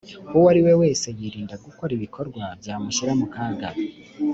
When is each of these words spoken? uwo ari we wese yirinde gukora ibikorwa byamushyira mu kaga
uwo 0.35 0.45
ari 0.51 0.61
we 0.65 0.73
wese 0.81 1.07
yirinde 1.19 1.55
gukora 1.65 1.91
ibikorwa 1.97 2.41
byamushyira 2.59 3.11
mu 3.19 3.27
kaga 3.33 3.69